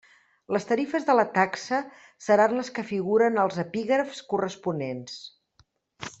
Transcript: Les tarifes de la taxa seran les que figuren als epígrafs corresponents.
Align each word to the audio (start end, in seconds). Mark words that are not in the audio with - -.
Les 0.55 0.63
tarifes 0.69 1.03
de 1.09 1.15
la 1.19 1.25
taxa 1.35 1.81
seran 2.29 2.57
les 2.61 2.73
que 2.79 2.87
figuren 2.93 3.37
als 3.43 3.61
epígrafs 3.67 4.25
corresponents. 4.33 5.21